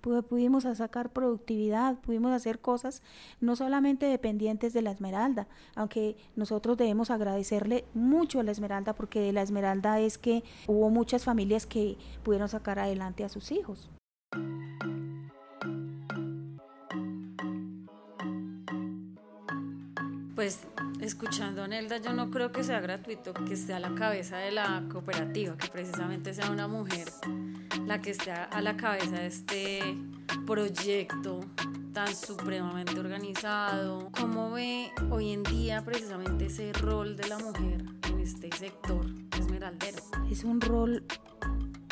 pudimos 0.00 0.62
sacar 0.62 1.10
productividad, 1.10 1.98
pudimos 1.98 2.30
hacer 2.30 2.60
cosas 2.60 3.02
no 3.40 3.56
solamente 3.56 4.06
dependientes 4.06 4.72
de 4.72 4.82
la 4.82 4.92
Esmeralda, 4.92 5.48
aunque 5.74 6.16
nosotros 6.36 6.76
debemos 6.76 7.10
agradecerle 7.10 7.86
mucho 7.92 8.38
a 8.38 8.44
la 8.44 8.52
Esmeralda 8.52 8.92
porque 8.92 9.18
de 9.18 9.32
la 9.32 9.42
Esmeralda 9.42 9.98
es 9.98 10.16
que 10.16 10.44
hubo 10.68 10.90
muchas 10.90 11.24
familias 11.24 11.66
que 11.66 11.98
pudieron 12.22 12.48
sacar 12.48 12.78
adelante 12.78 13.24
a 13.24 13.28
sus 13.28 13.50
hijos. 13.50 13.90
Pues 20.34 20.66
escuchando 21.00 21.62
a 21.62 21.68
Nelda, 21.68 21.98
yo 21.98 22.12
no 22.12 22.30
creo 22.30 22.50
que 22.50 22.64
sea 22.64 22.80
gratuito 22.80 23.32
que 23.32 23.54
esté 23.54 23.72
a 23.72 23.78
la 23.78 23.94
cabeza 23.94 24.36
de 24.38 24.50
la 24.50 24.82
cooperativa, 24.90 25.56
que 25.56 25.68
precisamente 25.68 26.34
sea 26.34 26.50
una 26.50 26.66
mujer 26.66 27.08
la 27.86 28.00
que 28.00 28.10
esté 28.10 28.32
a 28.32 28.60
la 28.60 28.76
cabeza 28.76 29.16
de 29.16 29.26
este 29.26 29.80
proyecto 30.44 31.40
tan 31.92 32.14
supremamente 32.16 32.98
organizado. 32.98 34.10
¿Cómo 34.10 34.50
ve 34.50 34.90
hoy 35.10 35.30
en 35.30 35.44
día 35.44 35.84
precisamente 35.84 36.46
ese 36.46 36.72
rol 36.72 37.16
de 37.16 37.28
la 37.28 37.38
mujer 37.38 37.84
en 38.08 38.18
este 38.18 38.50
sector 38.56 39.06
esmeraldero? 39.38 40.02
Es 40.28 40.42
un 40.42 40.60
rol 40.60 41.04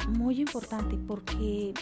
muy 0.08 0.40
importante 0.40 0.96
porque 1.06 1.72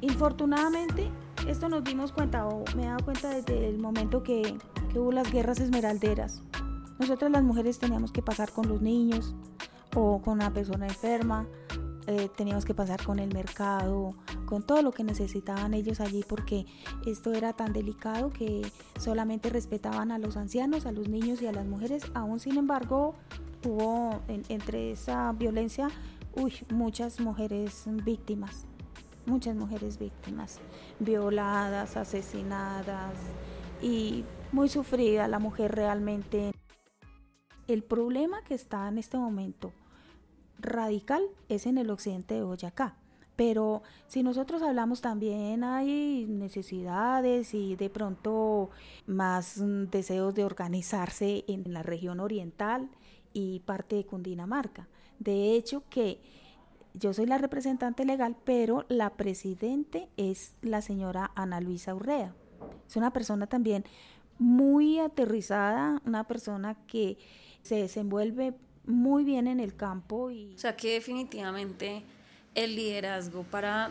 infortunadamente 0.00 1.08
esto 1.46 1.68
nos 1.68 1.84
dimos 1.84 2.10
cuenta 2.10 2.46
o 2.48 2.64
me 2.74 2.82
he 2.82 2.86
dado 2.86 3.04
cuenta 3.04 3.30
desde 3.30 3.68
el 3.68 3.78
momento 3.78 4.24
que 4.24 4.56
hubo 5.00 5.12
las 5.12 5.30
guerras 5.30 5.60
esmeralderas. 5.60 6.42
Nosotras 6.98 7.30
las 7.30 7.42
mujeres 7.42 7.78
teníamos 7.78 8.12
que 8.12 8.22
pasar 8.22 8.52
con 8.52 8.68
los 8.68 8.80
niños 8.80 9.34
o 9.94 10.20
con 10.22 10.34
una 10.34 10.52
persona 10.52 10.86
enferma, 10.86 11.46
eh, 12.06 12.28
teníamos 12.36 12.64
que 12.64 12.74
pasar 12.74 13.02
con 13.02 13.18
el 13.18 13.32
mercado, 13.32 14.14
con 14.44 14.62
todo 14.62 14.82
lo 14.82 14.92
que 14.92 15.04
necesitaban 15.04 15.72
ellos 15.72 16.00
allí 16.00 16.22
porque 16.28 16.66
esto 17.06 17.32
era 17.32 17.54
tan 17.54 17.72
delicado 17.72 18.30
que 18.30 18.62
solamente 19.00 19.48
respetaban 19.48 20.12
a 20.12 20.18
los 20.18 20.36
ancianos, 20.36 20.84
a 20.84 20.92
los 20.92 21.08
niños 21.08 21.40
y 21.40 21.46
a 21.46 21.52
las 21.52 21.66
mujeres. 21.66 22.04
Aún 22.14 22.40
sin 22.40 22.58
embargo, 22.58 23.14
hubo 23.64 24.20
entre 24.28 24.92
esa 24.92 25.32
violencia 25.32 25.88
muchas 26.70 27.20
mujeres 27.20 27.84
víctimas, 27.86 28.66
muchas 29.24 29.56
mujeres 29.56 29.98
víctimas, 29.98 30.60
violadas, 30.98 31.96
asesinadas 31.96 33.14
y 33.80 34.24
muy 34.54 34.68
sufrida 34.68 35.26
la 35.26 35.40
mujer 35.40 35.74
realmente. 35.74 36.52
El 37.66 37.82
problema 37.82 38.42
que 38.44 38.54
está 38.54 38.88
en 38.88 38.98
este 38.98 39.18
momento 39.18 39.72
radical 40.60 41.22
es 41.48 41.66
en 41.66 41.76
el 41.76 41.90
occidente 41.90 42.34
de 42.34 42.44
Boyacá. 42.44 42.96
Pero 43.34 43.82
si 44.06 44.22
nosotros 44.22 44.62
hablamos 44.62 45.00
también 45.00 45.64
hay 45.64 46.24
necesidades 46.28 47.52
y 47.52 47.74
de 47.74 47.90
pronto 47.90 48.70
más 49.06 49.60
deseos 49.90 50.34
de 50.36 50.44
organizarse 50.44 51.44
en 51.48 51.72
la 51.72 51.82
región 51.82 52.20
oriental 52.20 52.88
y 53.32 53.58
parte 53.60 53.96
de 53.96 54.06
Cundinamarca. 54.06 54.86
De 55.18 55.56
hecho 55.56 55.82
que 55.90 56.20
yo 56.92 57.12
soy 57.12 57.26
la 57.26 57.38
representante 57.38 58.04
legal, 58.04 58.36
pero 58.44 58.84
la 58.88 59.10
presidente 59.10 60.08
es 60.16 60.54
la 60.62 60.80
señora 60.80 61.32
Ana 61.34 61.60
Luisa 61.60 61.92
Urrea. 61.92 62.36
Es 62.86 62.96
una 62.96 63.12
persona 63.12 63.46
también 63.48 63.84
muy 64.38 64.98
aterrizada, 64.98 66.00
una 66.04 66.24
persona 66.24 66.76
que 66.86 67.18
se 67.62 67.76
desenvuelve 67.76 68.54
muy 68.86 69.24
bien 69.24 69.46
en 69.46 69.60
el 69.60 69.74
campo. 69.74 70.30
Y... 70.30 70.54
O 70.54 70.58
sea 70.58 70.76
que 70.76 70.94
definitivamente 70.94 72.02
el 72.54 72.76
liderazgo 72.76 73.42
para 73.44 73.90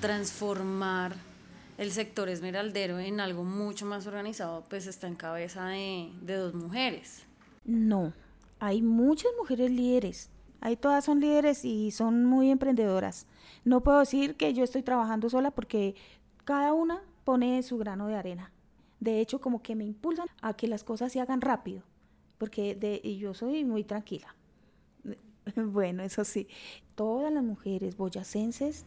transformar 0.00 1.14
el 1.78 1.92
sector 1.92 2.28
esmeraldero 2.28 2.98
en 2.98 3.20
algo 3.20 3.44
mucho 3.44 3.86
más 3.86 4.06
organizado, 4.06 4.64
pues 4.68 4.86
está 4.86 5.08
en 5.08 5.14
cabeza 5.14 5.66
de, 5.66 6.10
de 6.20 6.34
dos 6.34 6.54
mujeres. 6.54 7.24
No, 7.64 8.12
hay 8.58 8.82
muchas 8.82 9.32
mujeres 9.38 9.70
líderes. 9.70 10.30
Ahí 10.60 10.76
todas 10.76 11.04
son 11.04 11.20
líderes 11.20 11.64
y 11.64 11.90
son 11.90 12.24
muy 12.24 12.50
emprendedoras. 12.50 13.26
No 13.64 13.82
puedo 13.82 13.98
decir 13.98 14.36
que 14.36 14.54
yo 14.54 14.62
estoy 14.62 14.82
trabajando 14.82 15.28
sola 15.28 15.50
porque 15.50 15.96
cada 16.44 16.72
una 16.72 17.02
pone 17.24 17.62
su 17.62 17.78
grano 17.78 18.06
de 18.06 18.16
arena. 18.16 18.52
De 19.02 19.20
hecho, 19.20 19.40
como 19.40 19.62
que 19.62 19.74
me 19.74 19.84
impulsan 19.84 20.28
a 20.42 20.54
que 20.54 20.68
las 20.68 20.84
cosas 20.84 21.10
se 21.10 21.20
hagan 21.20 21.40
rápido, 21.40 21.82
porque 22.38 22.76
de, 22.76 23.00
yo 23.16 23.34
soy 23.34 23.64
muy 23.64 23.82
tranquila. 23.82 24.34
Bueno, 25.56 26.04
eso 26.04 26.24
sí, 26.24 26.46
todas 26.94 27.32
las 27.32 27.42
mujeres 27.42 27.96
boyacenses 27.96 28.84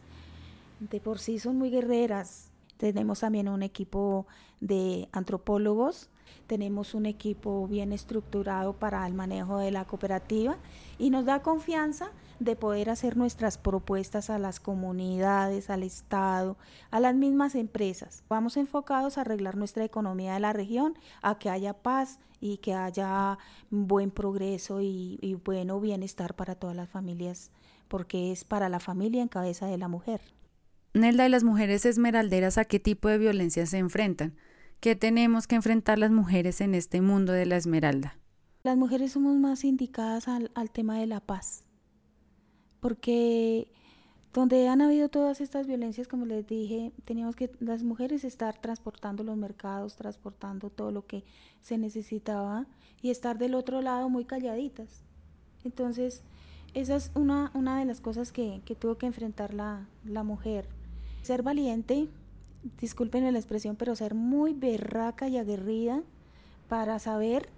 de 0.80 1.00
por 1.00 1.18
sí 1.18 1.38
son 1.38 1.58
muy 1.58 1.68
guerreras. 1.68 2.50
Tenemos 2.78 3.20
también 3.20 3.46
un 3.46 3.62
equipo 3.62 4.26
de 4.60 5.06
antropólogos 5.12 6.08
tenemos 6.46 6.94
un 6.94 7.06
equipo 7.06 7.66
bien 7.66 7.92
estructurado 7.92 8.72
para 8.72 9.06
el 9.06 9.14
manejo 9.14 9.58
de 9.58 9.70
la 9.70 9.84
cooperativa 9.84 10.56
y 10.98 11.10
nos 11.10 11.24
da 11.24 11.42
confianza 11.42 12.10
de 12.38 12.56
poder 12.56 12.90
hacer 12.90 13.16
nuestras 13.16 13.58
propuestas 13.58 14.30
a 14.30 14.38
las 14.38 14.60
comunidades, 14.60 15.70
al 15.70 15.82
Estado, 15.82 16.56
a 16.90 17.00
las 17.00 17.14
mismas 17.14 17.54
empresas. 17.54 18.24
Vamos 18.28 18.56
enfocados 18.56 19.18
a 19.18 19.22
arreglar 19.22 19.56
nuestra 19.56 19.84
economía 19.84 20.34
de 20.34 20.40
la 20.40 20.52
región, 20.52 20.94
a 21.22 21.38
que 21.38 21.50
haya 21.50 21.74
paz 21.74 22.18
y 22.40 22.58
que 22.58 22.74
haya 22.74 23.38
buen 23.70 24.10
progreso 24.10 24.80
y, 24.80 25.18
y 25.20 25.34
bueno 25.34 25.80
bienestar 25.80 26.34
para 26.34 26.54
todas 26.54 26.76
las 26.76 26.88
familias, 26.88 27.50
porque 27.88 28.32
es 28.32 28.44
para 28.44 28.68
la 28.68 28.80
familia 28.80 29.22
en 29.22 29.28
cabeza 29.28 29.66
de 29.66 29.78
la 29.78 29.88
mujer. 29.88 30.20
Nelda, 30.94 31.26
¿y 31.26 31.28
las 31.28 31.44
mujeres 31.44 31.84
esmeralderas 31.84 32.56
a 32.58 32.64
qué 32.64 32.80
tipo 32.80 33.08
de 33.08 33.18
violencia 33.18 33.66
se 33.66 33.78
enfrentan? 33.78 34.34
¿Qué 34.80 34.94
tenemos 34.94 35.46
que 35.46 35.54
enfrentar 35.54 35.98
las 35.98 36.10
mujeres 36.10 36.60
en 36.60 36.74
este 36.74 37.00
mundo 37.00 37.32
de 37.32 37.46
la 37.46 37.56
esmeralda? 37.56 38.18
Las 38.62 38.76
mujeres 38.76 39.12
somos 39.12 39.36
más 39.36 39.64
indicadas 39.64 40.26
al, 40.26 40.50
tema 40.72 40.98
de 40.98 41.06
la 41.06 41.20
paz, 41.20 41.64
porque 42.86 43.66
donde 44.32 44.68
han 44.68 44.80
habido 44.80 45.08
todas 45.08 45.40
estas 45.40 45.66
violencias, 45.66 46.06
como 46.06 46.24
les 46.24 46.46
dije, 46.46 46.92
teníamos 47.04 47.34
que 47.34 47.50
las 47.58 47.82
mujeres 47.82 48.22
estar 48.22 48.60
transportando 48.60 49.24
los 49.24 49.36
mercados, 49.36 49.96
transportando 49.96 50.70
todo 50.70 50.92
lo 50.92 51.04
que 51.04 51.24
se 51.62 51.78
necesitaba 51.78 52.64
y 53.02 53.10
estar 53.10 53.38
del 53.38 53.56
otro 53.56 53.82
lado 53.82 54.08
muy 54.08 54.24
calladitas. 54.24 55.02
Entonces, 55.64 56.22
esa 56.74 56.94
es 56.94 57.10
una, 57.16 57.50
una 57.54 57.80
de 57.80 57.86
las 57.86 58.00
cosas 58.00 58.30
que, 58.30 58.62
que 58.64 58.76
tuvo 58.76 58.94
que 58.98 59.06
enfrentar 59.06 59.52
la, 59.52 59.88
la 60.04 60.22
mujer. 60.22 60.68
Ser 61.22 61.42
valiente, 61.42 62.06
disculpen 62.80 63.24
la 63.32 63.36
expresión, 63.36 63.74
pero 63.74 63.96
ser 63.96 64.14
muy 64.14 64.52
berraca 64.52 65.26
y 65.26 65.38
aguerrida 65.38 66.04
para 66.68 67.00
saber 67.00 67.48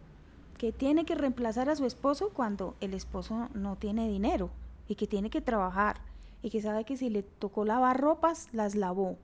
que 0.56 0.72
tiene 0.72 1.04
que 1.04 1.14
reemplazar 1.14 1.68
a 1.68 1.76
su 1.76 1.84
esposo 1.84 2.30
cuando 2.30 2.76
el 2.80 2.94
esposo 2.94 3.50
no 3.52 3.76
tiene 3.76 4.08
dinero 4.08 4.48
y 4.88 4.94
que 4.94 5.06
tiene 5.06 5.30
que 5.30 5.40
trabajar 5.40 6.00
y 6.42 6.50
que 6.50 6.62
sabe 6.62 6.84
que 6.84 6.96
si 6.96 7.10
le 7.10 7.22
tocó 7.22 7.64
lavar 7.64 8.00
ropas, 8.00 8.48
las 8.52 8.74
lavó. 8.74 9.16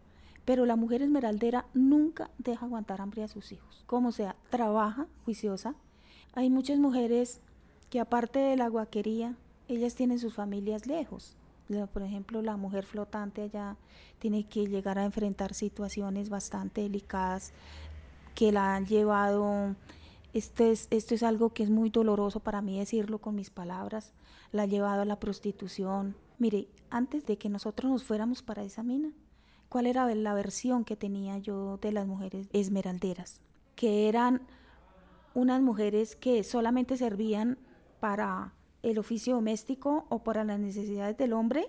Pero 0.45 0.67
la 0.67 0.77
mujer 0.77 1.03
esmeraldera 1.03 1.67
nunca 1.75 2.31
deja 2.39 2.67
aguantar 2.67 3.01
hambre 3.01 3.23
a 3.23 3.29
sus 3.29 3.51
hijos. 3.53 3.83
Como 3.87 4.13
sea, 4.13 4.37
trabaja 4.51 5.07
juiciosa. 5.25 5.75
Hay 6.35 6.51
muchas 6.51 6.79
mujeres 6.79 7.41
que 7.89 8.01
aparte 8.01 8.41
de 8.41 8.57
la 8.57 8.69
guaquería, 8.69 9.37
ellas 9.69 9.95
tienen 9.95 10.19
sus 10.19 10.35
familias 10.35 10.87
lejos 10.87 11.37
por 11.93 12.03
ejemplo, 12.03 12.43
la 12.43 12.57
mujer 12.57 12.85
flotante 12.85 13.43
allá 13.43 13.77
tiene 14.19 14.45
que 14.45 14.67
llegar 14.67 14.99
a 14.99 15.05
enfrentar 15.05 15.55
situaciones 15.55 16.29
bastante 16.29 16.83
delicadas 16.83 17.53
que 18.35 18.53
la 18.53 18.75
han 18.75 18.87
llevado, 18.87 19.75
esto 20.33 20.65
es, 20.65 20.89
esto 20.91 21.15
es 21.15 21.23
algo 21.23 21.51
que 21.51 21.63
es 21.63 21.71
muy 21.71 21.91
doloroso 21.91 22.41
para 22.41 22.61
mí 22.61 22.79
decirlo 22.79 23.19
con 23.19 23.35
mis 23.35 23.51
palabras, 23.51 24.13
la 24.55 24.63
ha 24.63 24.67
llevado 24.67 25.03
a 25.03 25.05
la 25.05 25.19
prostitución. 25.19 26.15
Mire, 26.39 26.69
antes 26.89 27.27
de 27.27 27.37
que 27.37 27.49
nosotros 27.49 27.91
nos 27.91 28.05
fuéramos 28.05 28.41
para 28.43 28.63
esa 28.63 28.85
mina, 28.85 29.11
¿cuál 29.69 29.87
era 29.87 30.07
la 30.15 30.33
versión 30.33 30.85
que 30.85 30.95
tenía 30.95 31.39
yo 31.39 31.79
de 31.79 31.91
las 31.91 32.07
mujeres 32.07 32.47
esmeralderas? 32.53 33.41
Que 33.75 34.09
eran 34.09 34.43
unas 35.35 35.61
mujeres 35.61 36.15
que 36.15 36.45
solamente 36.45 36.97
servían 36.97 37.59
para 37.99 38.55
el 38.85 38.99
oficio 38.99 39.35
doméstico 39.35 40.07
o 40.09 40.23
para 40.23 40.45
las 40.45 40.61
necesidades 40.61 41.17
del 41.17 41.33
hombre 41.33 41.69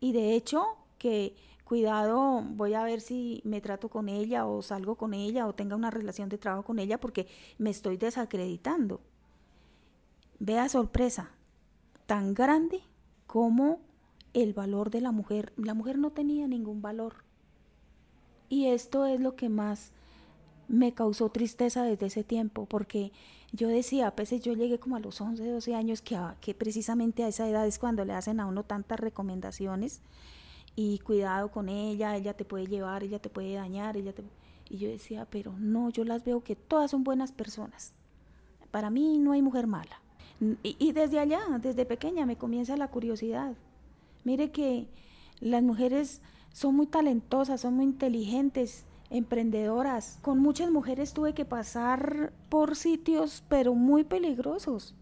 y 0.00 0.12
de 0.12 0.34
hecho 0.34 0.64
que 0.96 1.36
cuidado, 1.64 2.40
voy 2.40 2.72
a 2.72 2.84
ver 2.84 3.02
si 3.02 3.42
me 3.44 3.60
trato 3.60 3.90
con 3.90 4.08
ella 4.08 4.46
o 4.46 4.62
salgo 4.62 4.94
con 4.94 5.12
ella 5.12 5.46
o 5.46 5.54
tenga 5.54 5.76
una 5.76 5.90
relación 5.90 6.30
de 6.30 6.38
trabajo 6.38 6.64
con 6.64 6.78
ella 6.78 6.98
porque 6.98 7.26
me 7.58 7.68
estoy 7.68 7.98
desacreditando. 7.98 9.02
Vea 10.38 10.68
sorpresa, 10.70 11.35
tan 12.06 12.34
grande 12.34 12.80
como 13.26 13.80
el 14.32 14.52
valor 14.52 14.90
de 14.90 15.00
la 15.00 15.12
mujer. 15.12 15.52
La 15.56 15.74
mujer 15.74 15.98
no 15.98 16.10
tenía 16.10 16.46
ningún 16.48 16.82
valor. 16.82 17.24
Y 18.48 18.66
esto 18.66 19.06
es 19.06 19.20
lo 19.20 19.34
que 19.34 19.48
más 19.48 19.92
me 20.68 20.92
causó 20.92 21.30
tristeza 21.30 21.82
desde 21.82 22.06
ese 22.06 22.24
tiempo, 22.24 22.66
porque 22.66 23.12
yo 23.52 23.68
decía, 23.68 24.08
a 24.08 24.10
veces 24.10 24.40
yo 24.40 24.52
llegué 24.54 24.78
como 24.78 24.96
a 24.96 25.00
los 25.00 25.20
11, 25.20 25.44
12 25.44 25.74
años, 25.74 26.02
que, 26.02 26.18
que 26.40 26.54
precisamente 26.54 27.24
a 27.24 27.28
esa 27.28 27.48
edad 27.48 27.66
es 27.66 27.78
cuando 27.78 28.04
le 28.04 28.12
hacen 28.12 28.40
a 28.40 28.46
uno 28.46 28.64
tantas 28.64 28.98
recomendaciones 29.00 30.00
y 30.74 30.98
cuidado 30.98 31.50
con 31.50 31.68
ella, 31.68 32.16
ella 32.16 32.34
te 32.34 32.44
puede 32.44 32.66
llevar, 32.66 33.02
ella 33.02 33.18
te 33.18 33.30
puede 33.30 33.54
dañar, 33.54 33.96
ella 33.96 34.12
te... 34.12 34.24
Y 34.68 34.78
yo 34.78 34.88
decía, 34.88 35.26
pero 35.30 35.54
no, 35.58 35.90
yo 35.90 36.04
las 36.04 36.24
veo 36.24 36.42
que 36.42 36.56
todas 36.56 36.90
son 36.90 37.04
buenas 37.04 37.32
personas. 37.32 37.92
Para 38.72 38.90
mí 38.90 39.18
no 39.18 39.32
hay 39.32 39.40
mujer 39.40 39.66
mala. 39.68 40.00
Y, 40.62 40.92
desde 40.92 41.18
allá, 41.18 41.40
desde 41.60 41.86
pequeña, 41.86 42.26
me 42.26 42.36
comienza 42.36 42.76
la 42.76 42.88
curiosidad. 42.88 43.54
Mire 44.24 44.50
que 44.50 44.86
las 45.40 45.62
mujeres 45.62 46.20
son 46.52 46.76
muy 46.76 46.86
talentosas, 46.86 47.62
son 47.62 47.74
muy 47.74 47.86
inteligentes, 47.86 48.84
emprendedoras. 49.08 50.18
Con 50.22 50.38
muchas 50.40 50.70
mujeres 50.70 51.14
tuve 51.14 51.32
que 51.32 51.44
pasar 51.44 52.32
por 52.48 52.76
sitios, 52.76 53.44
pero 53.48 53.74
muy 53.74 54.04
peligrosos. 54.04 54.94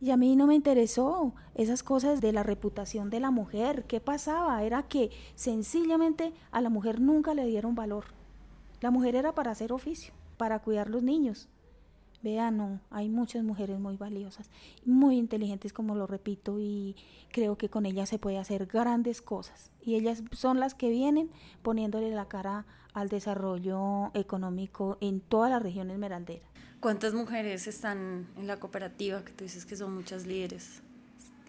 Y 0.00 0.10
a 0.10 0.16
mí 0.16 0.36
no 0.36 0.46
me 0.46 0.54
interesó 0.54 1.34
esas 1.54 1.82
cosas 1.82 2.20
de 2.20 2.32
la 2.32 2.44
reputación 2.44 3.10
de 3.10 3.20
la 3.20 3.30
mujer. 3.30 3.84
¿Qué 3.84 4.00
pasaba? 4.00 4.62
Era 4.62 4.84
que 4.84 5.10
sencillamente 5.34 6.32
a 6.52 6.60
la 6.60 6.70
mujer 6.70 7.00
nunca 7.00 7.34
le 7.34 7.46
dieron 7.46 7.74
valor. 7.74 8.04
La 8.80 8.90
mujer 8.92 9.16
era 9.16 9.34
para 9.34 9.50
hacer 9.50 9.72
oficio, 9.72 10.14
para 10.36 10.60
cuidar 10.60 10.88
los 10.88 11.02
niños. 11.02 11.48
Vean, 12.22 12.56
no, 12.56 12.80
hay 12.90 13.08
muchas 13.08 13.44
mujeres 13.44 13.78
muy 13.78 13.96
valiosas, 13.96 14.50
muy 14.84 15.16
inteligentes, 15.16 15.72
como 15.72 15.94
lo 15.94 16.06
repito, 16.06 16.58
y 16.58 16.96
creo 17.30 17.56
que 17.56 17.68
con 17.68 17.86
ellas 17.86 18.08
se 18.08 18.18
puede 18.18 18.38
hacer 18.38 18.66
grandes 18.66 19.22
cosas. 19.22 19.70
Y 19.80 19.94
ellas 19.94 20.22
son 20.32 20.58
las 20.58 20.74
que 20.74 20.90
vienen 20.90 21.30
poniéndole 21.62 22.10
la 22.10 22.26
cara 22.26 22.66
al 22.92 23.08
desarrollo 23.08 24.10
económico 24.14 24.98
en 25.00 25.20
toda 25.20 25.48
la 25.48 25.60
región 25.60 25.90
esmeraldera. 25.90 26.44
¿Cuántas 26.80 27.14
mujeres 27.14 27.66
están 27.66 28.28
en 28.36 28.46
la 28.46 28.58
cooperativa? 28.58 29.24
Que 29.24 29.32
tú 29.32 29.44
dices 29.44 29.64
que 29.64 29.76
son 29.76 29.94
muchas 29.94 30.26
líderes, 30.26 30.82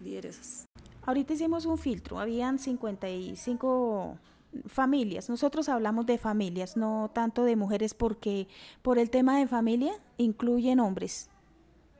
lideresas. 0.00 0.66
Ahorita 1.02 1.32
hicimos 1.32 1.66
un 1.66 1.78
filtro, 1.78 2.20
habían 2.20 2.58
55 2.58 4.18
familias. 4.66 5.28
Nosotros 5.28 5.68
hablamos 5.68 6.06
de 6.06 6.18
familias, 6.18 6.76
no 6.76 7.10
tanto 7.12 7.44
de 7.44 7.56
mujeres, 7.56 7.94
porque 7.94 8.48
por 8.82 8.98
el 8.98 9.10
tema 9.10 9.38
de 9.38 9.46
familia 9.46 9.92
incluyen 10.16 10.80
hombres. 10.80 11.28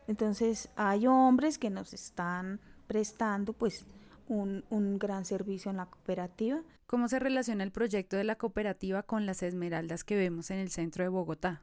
Entonces 0.07 0.69
hay 0.77 1.07
hombres 1.07 1.59
que 1.59 1.71
nos 1.71 1.93
están 1.95 2.61
prestando 2.87 3.53
pues 3.53 3.87
un, 4.29 4.65
un 4.71 4.99
gran 4.99 5.25
servicio 5.25 5.71
en 5.71 5.77
la 5.77 5.87
cooperativa. 5.87 6.63
¿Cómo 6.87 7.09
se 7.09 7.21
relaciona 7.21 7.63
el 7.63 7.71
proyecto 7.71 8.17
de 8.17 8.25
la 8.25 8.37
cooperativa 8.37 9.03
con 9.05 9.27
las 9.27 9.43
esmeraldas 9.43 10.03
que 10.03 10.17
vemos 10.17 10.51
en 10.51 10.59
el 10.59 10.71
centro 10.71 11.05
de 11.05 11.09
Bogotá? 11.09 11.63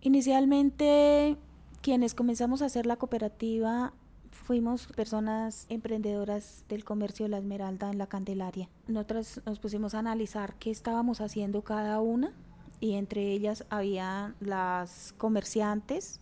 Inicialmente, 0.00 1.36
quienes 1.82 2.14
comenzamos 2.14 2.62
a 2.62 2.66
hacer 2.66 2.86
la 2.86 2.96
cooperativa 2.96 3.92
fuimos 4.30 4.86
personas 4.88 5.66
emprendedoras 5.68 6.64
del 6.68 6.84
comercio 6.84 7.24
de 7.24 7.30
la 7.30 7.38
esmeralda 7.38 7.90
en 7.90 7.98
la 7.98 8.06
Candelaria. 8.06 8.68
Nosotras 8.86 9.40
nos 9.44 9.58
pusimos 9.58 9.94
a 9.94 10.00
analizar 10.00 10.54
qué 10.56 10.70
estábamos 10.70 11.20
haciendo 11.20 11.62
cada 11.62 12.00
una 12.00 12.32
y 12.80 12.94
entre 12.94 13.32
ellas 13.32 13.64
había 13.70 14.34
las 14.40 15.14
comerciantes, 15.16 16.20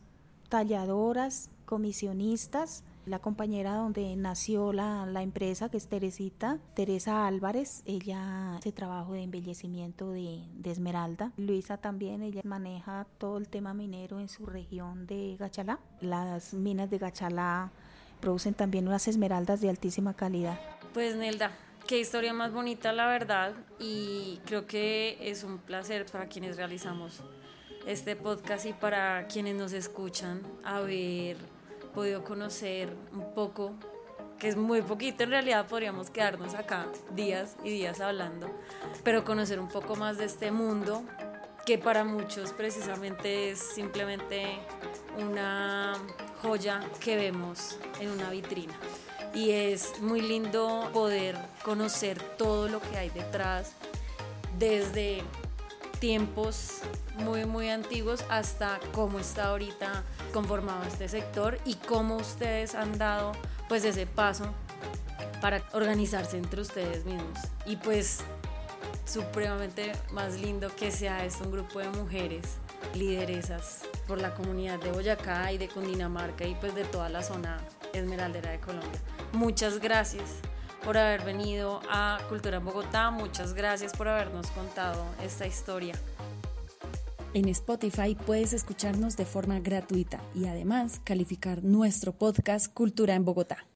talladoras, 0.49 1.51
comisionistas, 1.65 2.85
la 3.07 3.19
compañera 3.19 3.75
donde 3.75 4.17
nació 4.17 4.73
la, 4.73 5.05
la, 5.07 5.23
empresa, 5.23 5.69
que 5.69 5.77
es 5.77 5.89
Teresita, 5.89 6.59
Teresa 6.75 7.27
Álvarez, 7.27 7.83
ella 7.85 8.57
hace 8.57 8.73
trabajo 8.73 9.13
de 9.13 9.23
embellecimiento 9.23 10.11
de, 10.11 10.43
de, 10.55 10.71
Esmeralda. 10.71 11.33
Luisa 11.37 11.77
también, 11.77 12.23
ella 12.23 12.41
maneja 12.45 13.07
todo 13.19 13.37
el 13.37 13.49
tema 13.49 13.75
minero 13.75 14.21
en 14.21 14.29
su 14.29 14.47
región 14.47 15.07
de 15.07 15.37
Gachalá. 15.39 15.81
Las 16.01 16.55
minas 16.55 16.89
de 16.89 16.99
Gachalá 16.99 17.73
producen 18.25 18.55
también 18.55 18.89
unas 18.89 19.07
esmeraldas 19.07 19.61
de 19.61 19.69
altísima 19.69 20.15
calidad. 20.15 20.59
Pues 20.95 21.15
Nelda, 21.15 21.51
qué 21.87 21.99
historia 21.99 22.33
más 22.33 22.55
bonita 22.55 22.91
la 22.95 23.07
verdad 23.07 23.53
y 23.79 24.41
creo 24.47 24.67
que 24.67 25.19
es 25.21 25.45
un 25.45 25.59
placer 25.59 26.07
para 26.07 26.27
quienes 26.27 26.57
realizamos 26.57 27.21
este 27.87 28.17
podcast 28.17 28.65
y 28.65 28.73
para 28.73 29.27
quienes 29.27 29.57
nos 29.57 29.75
escuchan 29.75 30.41
haber 30.65 31.37
podido 31.95 32.25
conocer 32.25 32.97
un 33.13 33.35
poco, 33.35 33.75
que 34.39 34.49
es 34.49 34.57
muy 34.57 34.81
poquito, 34.81 35.25
en 35.25 35.31
realidad 35.31 35.67
podríamos 35.67 36.09
quedarnos 36.09 36.55
acá 36.55 36.87
días 37.15 37.59
y 37.63 37.69
días 37.73 38.01
hablando, 38.01 38.49
pero 39.03 39.23
conocer 39.23 39.61
un 39.61 39.69
poco 39.69 39.97
más 39.97 40.17
de 40.17 40.25
este 40.25 40.51
mundo 40.51 41.05
que 41.67 41.77
para 41.77 42.05
muchos 42.05 42.53
precisamente 42.53 43.51
es 43.51 43.59
simplemente 43.59 44.47
una 45.19 45.93
que 47.01 47.17
vemos 47.17 47.79
en 48.01 48.11
una 48.11 48.31
vitrina. 48.31 48.75
Y 49.35 49.51
es 49.51 50.01
muy 50.01 50.21
lindo 50.21 50.91
poder 50.93 51.37
conocer 51.65 52.23
todo 52.37 52.69
lo 52.69 52.81
que 52.81 52.99
hay 52.99 53.09
detrás, 53.11 53.73
desde 54.59 55.23
tiempos 55.99 56.81
muy 57.17 57.47
muy 57.47 57.71
antiguos 57.71 58.25
hasta 58.29 58.79
cómo 58.93 59.19
está 59.19 59.47
ahorita 59.47 60.05
conformado 60.33 60.85
este 60.85 61.09
sector 61.09 61.59
y 61.65 61.75
cómo 61.75 62.17
ustedes 62.17 62.75
han 62.75 62.99
dado 62.99 63.33
pues 63.69 63.85
ese 63.85 64.07
paso 64.07 64.45
para 65.41 65.63
organizarse 65.73 66.37
entre 66.37 66.61
ustedes 66.61 67.05
mismos. 67.05 67.39
Y 67.65 67.77
pues 67.77 68.21
supremamente 69.07 69.93
más 70.13 70.35
lindo 70.35 70.69
que 70.77 70.91
sea 70.91 71.25
esto 71.25 71.45
un 71.45 71.53
grupo 71.53 71.79
de 71.79 71.89
mujeres 71.89 72.59
lideresas 72.95 73.83
por 74.07 74.21
la 74.21 74.35
comunidad 74.35 74.79
de 74.81 74.93
Boyacá 74.93 75.53
y 75.53 75.59
de 75.59 75.69
Cundinamarca 75.69 76.47
y 76.47 76.55
pues 76.55 76.75
de 76.75 76.85
toda 76.85 77.09
la 77.09 77.23
zona 77.23 77.59
esmeraldera 77.93 78.51
de 78.51 78.61
Colombia. 78.61 79.01
Muchas 79.33 79.81
gracias 79.81 80.25
por 80.85 80.99
haber 80.99 81.23
venido 81.23 81.81
a 81.91 82.19
Cultura 82.29 82.59
en 82.59 82.65
Bogotá, 82.65 83.11
muchas 83.11 83.55
gracias 83.55 83.93
por 83.93 84.09
habernos 84.09 84.51
contado 84.51 85.05
esta 85.23 85.47
historia. 85.47 85.95
En 87.35 87.49
Spotify 87.49 88.15
puedes 88.15 88.53
escucharnos 88.53 89.17
de 89.17 89.25
forma 89.25 89.59
gratuita 89.59 90.21
y 90.37 90.47
además 90.47 91.01
calificar 91.03 91.65
nuestro 91.65 92.13
podcast 92.13 92.73
Cultura 92.73 93.17
en 93.17 93.25
Bogotá. 93.25 93.67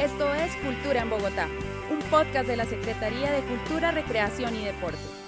Esto 0.00 0.34
es 0.34 0.56
Cultura 0.64 1.02
en 1.02 1.10
Bogotá, 1.10 1.46
un 1.90 1.98
podcast 2.10 2.48
de 2.48 2.56
la 2.56 2.64
Secretaría 2.64 3.32
de 3.32 3.42
Cultura, 3.42 3.90
Recreación 3.90 4.54
y 4.54 4.64
Deporte. 4.64 5.19